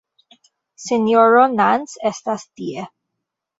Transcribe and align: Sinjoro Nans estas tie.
Sinjoro 0.85 1.45
Nans 1.61 1.95
estas 2.13 2.49
tie. 2.49 2.89